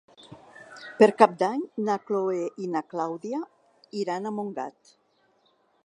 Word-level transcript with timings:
Per 1.01 1.07
Cap 1.19 1.35
d'Any 1.41 1.61
na 1.89 1.99
Chloé 2.07 2.41
i 2.65 2.71
na 2.77 2.83
Clàudia 2.95 3.45
iran 4.05 4.27
a 4.31 4.37
Montgat. 4.41 4.95